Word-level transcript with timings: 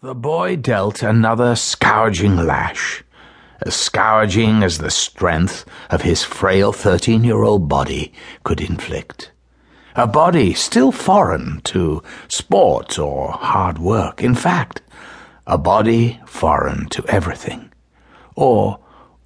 The 0.00 0.14
boy 0.14 0.54
dealt 0.54 1.02
another 1.02 1.56
scourging 1.56 2.36
lash, 2.36 3.02
as 3.66 3.74
scourging 3.74 4.62
as 4.62 4.78
the 4.78 4.92
strength 4.92 5.64
of 5.90 6.02
his 6.02 6.22
frail 6.22 6.72
thirteen 6.72 7.24
year 7.24 7.42
old 7.42 7.68
body 7.68 8.12
could 8.44 8.60
inflict. 8.60 9.32
A 9.96 10.06
body 10.06 10.54
still 10.54 10.92
foreign 10.92 11.62
to 11.64 12.00
sport 12.28 12.96
or 12.96 13.32
hard 13.32 13.78
work. 13.78 14.22
In 14.22 14.36
fact, 14.36 14.82
a 15.48 15.58
body 15.58 16.20
foreign 16.26 16.88
to 16.90 17.04
everything. 17.08 17.72
Or 18.36 18.78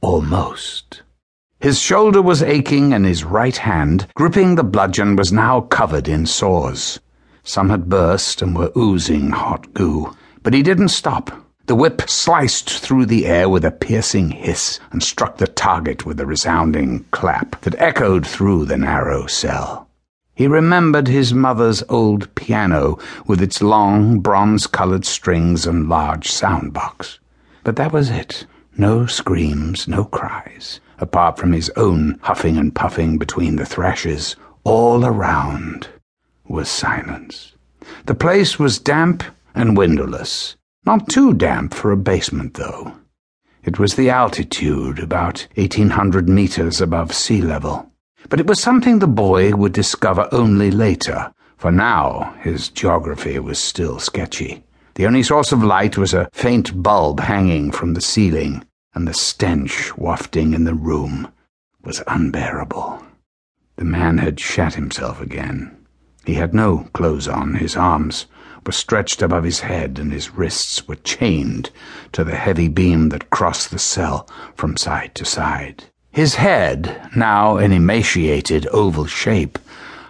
almost. 0.00 1.02
His 1.60 1.78
shoulder 1.78 2.20
was 2.20 2.42
aching, 2.42 2.92
and 2.92 3.06
his 3.06 3.22
right 3.22 3.56
hand, 3.56 4.08
gripping 4.16 4.56
the 4.56 4.64
bludgeon, 4.64 5.14
was 5.14 5.30
now 5.30 5.60
covered 5.60 6.08
in 6.08 6.26
sores. 6.26 6.98
Some 7.44 7.70
had 7.70 7.88
burst 7.88 8.42
and 8.42 8.56
were 8.56 8.72
oozing 8.76 9.30
hot 9.30 9.72
goo. 9.72 10.12
But 10.46 10.54
he 10.54 10.62
didn't 10.62 10.90
stop. 10.90 11.32
The 11.66 11.74
whip 11.74 12.08
sliced 12.08 12.70
through 12.70 13.06
the 13.06 13.26
air 13.26 13.48
with 13.48 13.64
a 13.64 13.72
piercing 13.72 14.30
hiss 14.30 14.78
and 14.92 15.02
struck 15.02 15.38
the 15.38 15.48
target 15.48 16.06
with 16.06 16.20
a 16.20 16.24
resounding 16.24 17.04
clap 17.10 17.60
that 17.62 17.74
echoed 17.80 18.24
through 18.24 18.66
the 18.66 18.76
narrow 18.76 19.26
cell. 19.26 19.88
He 20.36 20.46
remembered 20.46 21.08
his 21.08 21.34
mother's 21.34 21.82
old 21.88 22.32
piano 22.36 22.96
with 23.26 23.42
its 23.42 23.60
long, 23.60 24.20
bronze 24.20 24.68
colored 24.68 25.04
strings 25.04 25.66
and 25.66 25.88
large 25.88 26.30
sound 26.30 26.72
box. 26.72 27.18
But 27.64 27.74
that 27.74 27.92
was 27.92 28.08
it. 28.08 28.46
No 28.78 29.06
screams, 29.06 29.88
no 29.88 30.04
cries. 30.04 30.78
Apart 31.00 31.38
from 31.38 31.50
his 31.54 31.70
own 31.70 32.20
huffing 32.22 32.56
and 32.56 32.72
puffing 32.72 33.18
between 33.18 33.56
the 33.56 33.66
thrashes, 33.66 34.36
all 34.62 35.04
around 35.04 35.88
was 36.46 36.68
silence. 36.68 37.56
The 38.04 38.14
place 38.14 38.60
was 38.60 38.78
damp 38.78 39.24
and 39.56 39.76
windowless. 39.76 40.54
Not 40.84 41.08
too 41.08 41.34
damp 41.34 41.74
for 41.74 41.90
a 41.90 41.96
basement, 41.96 42.54
though. 42.54 42.92
It 43.64 43.80
was 43.80 43.96
the 43.96 44.10
altitude, 44.10 45.00
about 45.00 45.48
1800 45.56 46.28
meters 46.28 46.80
above 46.80 47.12
sea 47.12 47.42
level. 47.42 47.90
But 48.28 48.38
it 48.38 48.46
was 48.46 48.60
something 48.60 49.00
the 49.00 49.08
boy 49.08 49.56
would 49.56 49.72
discover 49.72 50.28
only 50.30 50.70
later, 50.70 51.32
for 51.56 51.72
now 51.72 52.36
his 52.40 52.68
geography 52.68 53.40
was 53.40 53.58
still 53.58 53.98
sketchy. 53.98 54.62
The 54.94 55.06
only 55.06 55.24
source 55.24 55.50
of 55.50 55.64
light 55.64 55.98
was 55.98 56.14
a 56.14 56.28
faint 56.32 56.80
bulb 56.80 57.20
hanging 57.20 57.72
from 57.72 57.94
the 57.94 58.00
ceiling, 58.00 58.64
and 58.94 59.08
the 59.08 59.14
stench 59.14 59.96
wafting 59.96 60.54
in 60.54 60.64
the 60.64 60.74
room 60.74 61.28
was 61.82 62.02
unbearable. 62.06 63.02
The 63.76 63.84
man 63.84 64.18
had 64.18 64.40
shat 64.40 64.74
himself 64.74 65.20
again. 65.20 65.75
He 66.26 66.34
had 66.34 66.52
no 66.52 66.88
clothes 66.92 67.28
on, 67.28 67.54
his 67.54 67.76
arms 67.76 68.26
were 68.66 68.72
stretched 68.72 69.22
above 69.22 69.44
his 69.44 69.60
head, 69.60 69.96
and 70.00 70.12
his 70.12 70.34
wrists 70.34 70.88
were 70.88 70.96
chained 70.96 71.70
to 72.10 72.24
the 72.24 72.34
heavy 72.34 72.66
beam 72.66 73.10
that 73.10 73.30
crossed 73.30 73.70
the 73.70 73.78
cell 73.78 74.28
from 74.56 74.76
side 74.76 75.14
to 75.14 75.24
side. 75.24 75.84
His 76.10 76.34
head, 76.34 77.08
now 77.14 77.58
an 77.58 77.70
emaciated 77.70 78.66
oval 78.72 79.06
shape, 79.06 79.56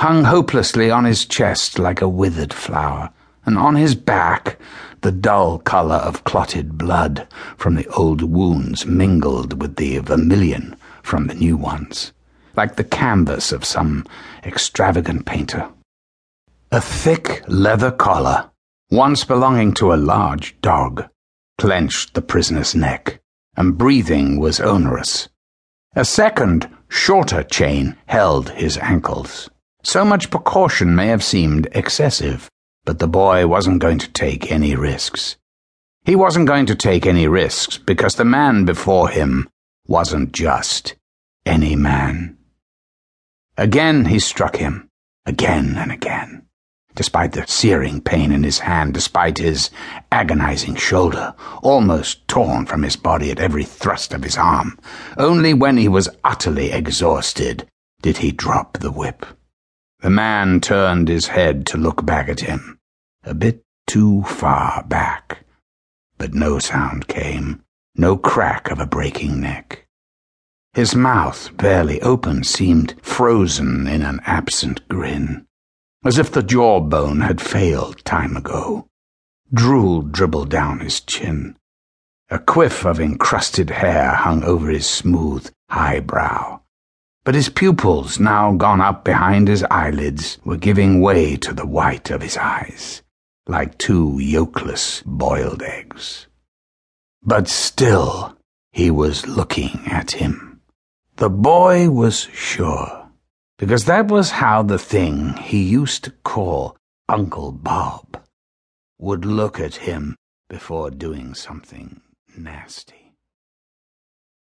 hung 0.00 0.24
hopelessly 0.24 0.90
on 0.90 1.04
his 1.04 1.24
chest 1.24 1.78
like 1.78 2.00
a 2.00 2.08
withered 2.08 2.52
flower, 2.52 3.10
and 3.46 3.56
on 3.56 3.76
his 3.76 3.94
back 3.94 4.58
the 5.02 5.12
dull 5.12 5.60
colour 5.60 5.96
of 5.96 6.24
clotted 6.24 6.76
blood 6.76 7.28
from 7.56 7.76
the 7.76 7.86
old 7.90 8.22
wounds 8.22 8.84
mingled 8.84 9.62
with 9.62 9.76
the 9.76 9.98
vermilion 9.98 10.74
from 11.04 11.28
the 11.28 11.34
new 11.34 11.56
ones, 11.56 12.10
like 12.56 12.74
the 12.74 12.82
canvas 12.82 13.52
of 13.52 13.64
some 13.64 14.04
extravagant 14.44 15.24
painter. 15.24 15.68
A 16.72 16.80
thick 16.80 17.42
leather 17.48 17.90
collar, 17.90 18.48
once 18.92 19.24
belonging 19.24 19.74
to 19.74 19.92
a 19.92 19.96
large 19.96 20.54
dog, 20.60 21.08
clenched 21.58 22.14
the 22.14 22.22
prisoner's 22.22 22.76
neck, 22.76 23.20
and 23.56 23.76
breathing 23.76 24.38
was 24.38 24.60
onerous. 24.60 25.28
A 25.96 26.04
second, 26.04 26.70
shorter 26.88 27.42
chain 27.42 27.96
held 28.06 28.50
his 28.50 28.78
ankles. 28.78 29.50
So 29.82 30.04
much 30.04 30.30
precaution 30.30 30.94
may 30.94 31.08
have 31.08 31.24
seemed 31.24 31.66
excessive, 31.72 32.48
but 32.84 33.00
the 33.00 33.08
boy 33.08 33.48
wasn't 33.48 33.80
going 33.80 33.98
to 33.98 34.12
take 34.12 34.52
any 34.52 34.76
risks. 34.76 35.38
He 36.04 36.14
wasn't 36.14 36.46
going 36.46 36.66
to 36.66 36.76
take 36.76 37.04
any 37.04 37.26
risks 37.26 37.78
because 37.78 38.14
the 38.14 38.24
man 38.24 38.64
before 38.64 39.08
him 39.08 39.48
wasn't 39.88 40.30
just 40.30 40.94
any 41.44 41.74
man. 41.74 42.38
Again 43.56 44.04
he 44.04 44.20
struck 44.20 44.54
him, 44.54 44.88
again 45.26 45.74
and 45.76 45.90
again 45.90 46.46
despite 47.00 47.32
the 47.32 47.46
searing 47.46 47.98
pain 47.98 48.30
in 48.30 48.42
his 48.42 48.58
hand, 48.58 48.92
despite 48.92 49.38
his 49.38 49.70
agonizing 50.12 50.74
shoulder, 50.74 51.34
almost 51.62 52.28
torn 52.28 52.66
from 52.66 52.82
his 52.82 52.94
body 52.94 53.30
at 53.30 53.40
every 53.40 53.64
thrust 53.64 54.12
of 54.12 54.22
his 54.22 54.36
arm. 54.36 54.78
Only 55.16 55.54
when 55.54 55.78
he 55.78 55.88
was 55.88 56.10
utterly 56.24 56.70
exhausted 56.70 57.66
did 58.02 58.18
he 58.18 58.32
drop 58.32 58.76
the 58.76 58.90
whip. 58.90 59.24
The 60.00 60.10
man 60.10 60.60
turned 60.60 61.08
his 61.08 61.28
head 61.28 61.64
to 61.68 61.78
look 61.78 62.04
back 62.04 62.28
at 62.28 62.40
him, 62.40 62.78
a 63.24 63.32
bit 63.32 63.62
too 63.86 64.22
far 64.24 64.82
back. 64.82 65.46
But 66.18 66.34
no 66.34 66.58
sound 66.58 67.08
came, 67.08 67.62
no 67.96 68.18
crack 68.18 68.70
of 68.70 68.78
a 68.78 68.84
breaking 68.84 69.40
neck. 69.40 69.86
His 70.74 70.94
mouth, 70.94 71.48
barely 71.56 72.02
open, 72.02 72.44
seemed 72.44 72.94
frozen 73.00 73.86
in 73.86 74.02
an 74.02 74.20
absent 74.26 74.86
grin 74.86 75.46
as 76.04 76.18
if 76.18 76.32
the 76.32 76.42
jawbone 76.42 77.20
had 77.20 77.40
failed 77.40 78.04
time 78.04 78.36
ago. 78.36 78.86
Drool 79.52 80.02
dribbled 80.02 80.48
down 80.48 80.80
his 80.80 81.00
chin. 81.00 81.56
A 82.30 82.38
quiff 82.38 82.86
of 82.86 83.00
encrusted 83.00 83.70
hair 83.70 84.12
hung 84.12 84.44
over 84.44 84.68
his 84.68 84.86
smooth, 84.86 85.50
high 85.68 86.00
brow. 86.00 86.62
But 87.24 87.34
his 87.34 87.50
pupils, 87.50 88.18
now 88.18 88.52
gone 88.54 88.80
up 88.80 89.04
behind 89.04 89.48
his 89.48 89.64
eyelids, 89.64 90.38
were 90.44 90.56
giving 90.56 91.02
way 91.02 91.36
to 91.36 91.52
the 91.52 91.66
white 91.66 92.10
of 92.10 92.22
his 92.22 92.36
eyes, 92.36 93.02
like 93.46 93.76
two 93.76 94.18
yolkless 94.18 95.02
boiled 95.04 95.62
eggs. 95.62 96.28
But 97.22 97.48
still 97.48 98.38
he 98.72 98.90
was 98.90 99.26
looking 99.26 99.82
at 99.86 100.12
him. 100.12 100.62
The 101.16 101.28
boy 101.28 101.90
was 101.90 102.28
sure 102.32 102.99
because 103.60 103.84
that 103.84 104.08
was 104.08 104.30
how 104.30 104.62
the 104.62 104.78
thing 104.78 105.34
he 105.34 105.62
used 105.62 106.02
to 106.04 106.10
call 106.24 106.78
Uncle 107.10 107.52
Bob 107.52 108.16
would 108.98 109.26
look 109.26 109.60
at 109.60 109.74
him 109.76 110.16
before 110.48 110.90
doing 110.90 111.34
something 111.34 112.00
nasty. 112.34 113.09